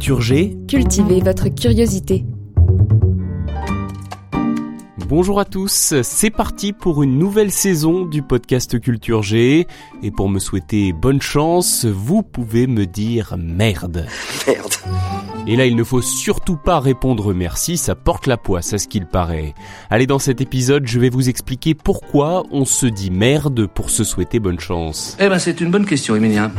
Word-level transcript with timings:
Culture 0.00 0.22
G, 0.22 0.56
Cultivez 0.66 1.20
votre 1.20 1.48
curiosité. 1.48 2.24
bonjour 5.06 5.38
à 5.38 5.44
tous, 5.44 5.92
c'est 6.02 6.30
parti 6.30 6.72
pour 6.72 7.02
une 7.02 7.18
nouvelle 7.18 7.50
saison 7.50 8.06
du 8.06 8.22
podcast 8.22 8.80
Culture 8.80 9.22
G. 9.22 9.66
Et 10.02 10.10
pour 10.10 10.30
me 10.30 10.38
souhaiter 10.38 10.94
bonne 10.94 11.20
chance, 11.20 11.84
vous 11.84 12.22
pouvez 12.22 12.66
me 12.66 12.86
dire 12.86 13.36
merde. 13.38 14.06
Merde. 14.46 14.72
Et 15.46 15.54
là, 15.54 15.66
il 15.66 15.76
ne 15.76 15.84
faut 15.84 16.00
surtout 16.00 16.56
pas 16.56 16.80
répondre 16.80 17.34
merci, 17.34 17.76
ça 17.76 17.94
porte 17.94 18.26
la 18.26 18.38
poisse 18.38 18.72
à 18.72 18.78
ce 18.78 18.88
qu'il 18.88 19.04
paraît. 19.04 19.52
Allez, 19.90 20.06
dans 20.06 20.18
cet 20.18 20.40
épisode, 20.40 20.86
je 20.86 20.98
vais 20.98 21.10
vous 21.10 21.28
expliquer 21.28 21.74
pourquoi 21.74 22.44
on 22.50 22.64
se 22.64 22.86
dit 22.86 23.10
merde 23.10 23.66
pour 23.66 23.90
se 23.90 24.02
souhaiter 24.02 24.40
bonne 24.40 24.60
chance. 24.60 25.18
Eh 25.20 25.28
ben, 25.28 25.38
c'est 25.38 25.60
une 25.60 25.70
bonne 25.70 25.84
question, 25.84 26.16
Emilien. 26.16 26.52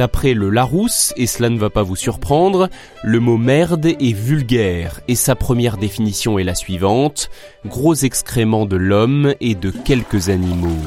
D'après 0.00 0.32
le 0.32 0.48
Larousse, 0.48 1.12
et 1.18 1.26
cela 1.26 1.50
ne 1.50 1.58
va 1.58 1.68
pas 1.68 1.82
vous 1.82 1.94
surprendre, 1.94 2.70
le 3.04 3.20
mot 3.20 3.36
merde 3.36 3.84
est 3.84 4.14
vulgaire, 4.14 5.02
et 5.08 5.14
sa 5.14 5.34
première 5.34 5.76
définition 5.76 6.38
est 6.38 6.42
la 6.42 6.54
suivante, 6.54 7.28
gros 7.66 7.92
excréments 7.92 8.64
de 8.64 8.76
l'homme 8.76 9.34
et 9.42 9.54
de 9.54 9.70
quelques 9.70 10.30
animaux. 10.30 10.80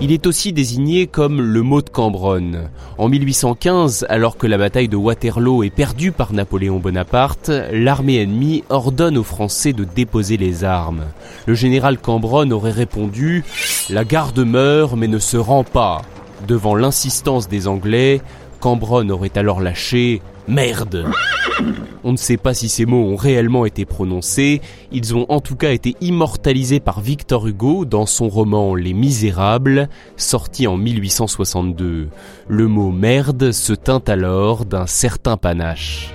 Il 0.00 0.10
est 0.10 0.26
aussi 0.26 0.52
désigné 0.52 1.06
comme 1.06 1.40
le 1.40 1.62
mot 1.62 1.82
de 1.82 1.88
Cambronne. 1.88 2.68
En 2.98 3.08
1815, 3.08 4.06
alors 4.08 4.38
que 4.38 4.48
la 4.48 4.58
bataille 4.58 4.88
de 4.88 4.96
Waterloo 4.96 5.62
est 5.62 5.70
perdue 5.70 6.10
par 6.10 6.32
Napoléon 6.32 6.80
Bonaparte, 6.80 7.52
l'armée 7.70 8.20
ennemie 8.20 8.64
ordonne 8.70 9.16
aux 9.16 9.22
Français 9.22 9.72
de 9.72 9.84
déposer 9.84 10.36
les 10.36 10.64
armes. 10.64 11.04
Le 11.46 11.54
général 11.54 11.98
Cambronne 11.98 12.52
aurait 12.52 12.72
répondu⁇ 12.72 13.44
La 13.94 14.04
garde 14.04 14.40
meurt 14.40 14.96
mais 14.96 15.06
ne 15.06 15.20
se 15.20 15.36
rend 15.36 15.62
pas⁇ 15.62 16.02
Devant 16.46 16.74
l'insistance 16.74 17.48
des 17.48 17.68
Anglais, 17.68 18.20
Cambronne 18.60 19.10
aurait 19.10 19.36
alors 19.36 19.60
lâché 19.60 20.22
Merde 20.48 21.06
On 22.04 22.12
ne 22.12 22.16
sait 22.16 22.36
pas 22.36 22.54
si 22.54 22.68
ces 22.68 22.86
mots 22.86 23.04
ont 23.04 23.16
réellement 23.16 23.66
été 23.66 23.84
prononcés, 23.84 24.60
ils 24.92 25.14
ont 25.14 25.26
en 25.28 25.40
tout 25.40 25.56
cas 25.56 25.72
été 25.72 25.96
immortalisés 26.00 26.80
par 26.80 27.00
Victor 27.00 27.46
Hugo 27.46 27.84
dans 27.84 28.06
son 28.06 28.28
roman 28.28 28.74
Les 28.74 28.92
Misérables, 28.92 29.88
sorti 30.16 30.66
en 30.66 30.76
1862. 30.76 32.08
Le 32.48 32.66
mot 32.68 32.92
merde 32.92 33.50
se 33.50 33.72
teint 33.72 34.02
alors 34.06 34.66
d'un 34.66 34.86
certain 34.86 35.36
panache. 35.36 36.14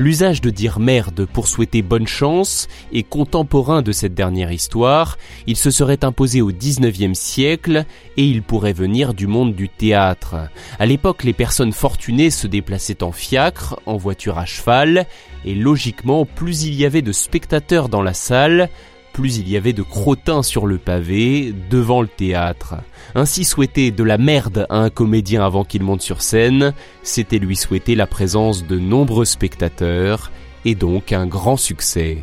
L'usage 0.00 0.40
de 0.40 0.50
dire 0.50 0.80
merde 0.80 1.24
pour 1.24 1.46
souhaiter 1.46 1.80
bonne 1.80 2.08
chance 2.08 2.66
est 2.92 3.04
contemporain 3.04 3.80
de 3.80 3.92
cette 3.92 4.14
dernière 4.14 4.50
histoire, 4.50 5.18
il 5.46 5.56
se 5.56 5.70
serait 5.70 6.04
imposé 6.04 6.42
au 6.42 6.50
19e 6.50 7.14
siècle 7.14 7.84
et 8.16 8.24
il 8.24 8.42
pourrait 8.42 8.72
venir 8.72 9.14
du 9.14 9.28
monde 9.28 9.54
du 9.54 9.68
théâtre. 9.68 10.34
À 10.80 10.86
l'époque, 10.86 11.22
les 11.22 11.32
personnes 11.32 11.72
fortunées 11.72 12.30
se 12.30 12.48
déplaçaient 12.48 13.04
en 13.04 13.12
fiacre, 13.12 13.78
en 13.86 13.96
voiture 13.96 14.36
à 14.36 14.46
cheval, 14.46 15.06
et 15.44 15.54
logiquement, 15.54 16.24
plus 16.24 16.64
il 16.64 16.74
y 16.74 16.84
avait 16.84 17.02
de 17.02 17.12
spectateurs 17.12 17.88
dans 17.88 18.02
la 18.02 18.14
salle, 18.14 18.70
plus 19.14 19.38
il 19.38 19.48
y 19.48 19.56
avait 19.56 19.72
de 19.72 19.82
crottins 19.82 20.42
sur 20.42 20.66
le 20.66 20.76
pavé, 20.76 21.54
devant 21.70 22.02
le 22.02 22.08
théâtre. 22.08 22.74
Ainsi 23.14 23.44
souhaiter 23.44 23.92
de 23.92 24.02
la 24.02 24.18
merde 24.18 24.66
à 24.68 24.78
un 24.78 24.90
comédien 24.90 25.42
avant 25.46 25.64
qu'il 25.64 25.84
monte 25.84 26.02
sur 26.02 26.20
scène, 26.20 26.74
c'était 27.02 27.38
lui 27.38 27.56
souhaiter 27.56 27.94
la 27.94 28.06
présence 28.06 28.66
de 28.66 28.78
nombreux 28.78 29.24
spectateurs, 29.24 30.32
et 30.64 30.74
donc 30.74 31.12
un 31.12 31.26
grand 31.26 31.56
succès. 31.56 32.18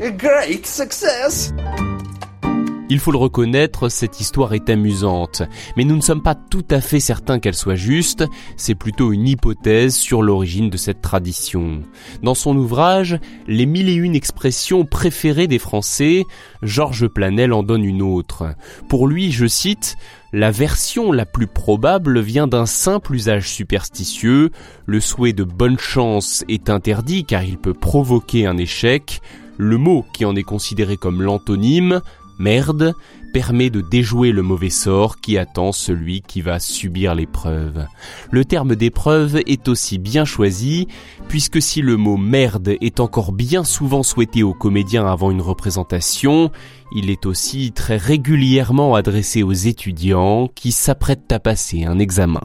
Il 2.92 3.00
faut 3.00 3.14
le 3.14 3.18
reconnaître, 3.18 3.88
cette 3.88 4.20
histoire 4.20 4.54
est 4.54 4.70
amusante, 4.70 5.44
mais 5.78 5.86
nous 5.86 5.96
ne 5.96 6.02
sommes 6.02 6.22
pas 6.22 6.36
tout 6.36 6.66
à 6.70 6.82
fait 6.82 7.00
certains 7.00 7.40
qu'elle 7.40 7.56
soit 7.56 7.76
juste, 7.76 8.26
c'est 8.58 8.76
plutôt 8.76 9.14
une 9.14 9.30
hypothèse 9.30 9.96
sur 9.96 10.22
l'origine 10.22 10.70
de 10.70 10.76
cette 10.76 11.00
tradition. 11.00 11.84
Dans 12.22 12.36
son 12.36 12.54
ouvrage 12.58 13.18
Les 13.48 13.66
mille 13.66 13.88
et 13.88 13.94
une 13.94 14.14
expressions 14.14 14.84
préférées 14.84 15.48
des 15.48 15.58
Français, 15.58 16.26
Georges 16.64 17.08
Planel 17.08 17.54
en 17.54 17.64
donne 17.64 17.86
une 17.86 18.02
autre. 18.02 18.56
Pour 18.90 19.08
lui, 19.08 19.32
je 19.32 19.46
cite, 19.46 19.96
la 20.34 20.52
version 20.52 21.14
la 21.14 21.26
plus 21.26 21.48
probable 21.48 22.20
vient 22.20 22.48
d'un 22.48 22.66
simple 22.66 23.16
usage 23.16 23.48
superstitieux, 23.48 24.52
le 24.86 25.00
souhait 25.00 25.32
de 25.32 25.46
bonne 25.46 25.80
chance 25.80 26.44
est 26.50 26.70
interdit 26.70 27.24
car 27.24 27.42
il 27.42 27.58
peut 27.58 27.74
provoquer 27.74 28.48
un 28.48 28.58
échec, 28.58 29.22
le 29.62 29.78
mot 29.78 30.04
qui 30.12 30.26
en 30.26 30.36
est 30.36 30.44
considéré 30.44 30.98
comme 30.98 31.22
l'antonyme, 31.22 32.02
merde 32.42 32.94
permet 33.34 33.70
de 33.70 33.82
déjouer 33.82 34.32
le 34.32 34.42
mauvais 34.42 34.70
sort 34.70 35.22
qui 35.22 35.38
attend 35.38 35.72
celui 35.72 36.22
qui 36.22 36.42
va 36.42 36.60
subir 36.60 37.16
l'épreuve. 37.16 37.86
Le 38.32 38.44
terme 38.44 38.76
d'épreuve 38.76 39.40
est 39.46 39.68
aussi 39.70 40.00
bien 40.00 40.26
choisi, 40.26 40.88
puisque 41.30 41.62
si 41.62 41.82
le 41.82 41.96
mot 41.96 42.18
merde 42.18 42.76
est 42.82 43.00
encore 43.00 43.32
bien 43.32 43.64
souvent 43.64 44.04
souhaité 44.04 44.44
aux 44.44 44.54
comédiens 44.54 45.06
avant 45.06 45.32
une 45.32 45.42
représentation, 45.42 46.52
il 46.94 47.10
est 47.10 47.26
aussi 47.26 47.72
très 47.72 47.98
régulièrement 47.98 48.96
adressé 48.96 49.44
aux 49.44 49.54
étudiants 49.54 50.50
qui 50.54 50.72
s'apprêtent 50.72 51.32
à 51.32 51.40
passer 51.40 51.86
un 51.86 52.00
examen. 52.00 52.42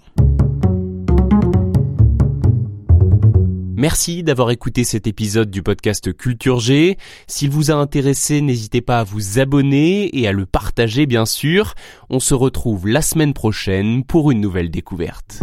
Merci 3.76 4.22
d'avoir 4.22 4.50
écouté 4.50 4.84
cet 4.84 5.06
épisode 5.06 5.50
du 5.50 5.62
podcast 5.62 6.10
Culture 6.16 6.60
G. 6.60 6.97
S'il 7.26 7.50
vous 7.50 7.70
a 7.70 7.75
intéressé, 7.75 8.41
n'hésitez 8.41 8.81
pas 8.81 9.00
à 9.00 9.04
vous 9.04 9.38
abonner 9.38 10.19
et 10.19 10.26
à 10.26 10.32
le 10.32 10.47
partager 10.47 11.04
bien 11.04 11.26
sûr. 11.26 11.75
On 12.09 12.19
se 12.19 12.32
retrouve 12.32 12.88
la 12.88 13.03
semaine 13.03 13.34
prochaine 13.34 14.03
pour 14.03 14.31
une 14.31 14.41
nouvelle 14.41 14.70
découverte. 14.70 15.42